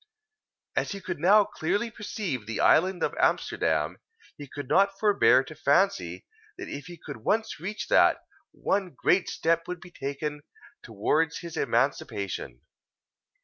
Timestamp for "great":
8.97-9.29